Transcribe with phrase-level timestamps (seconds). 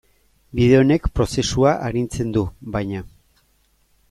[0.59, 3.05] Bide honek prozesua arintzen du, baina.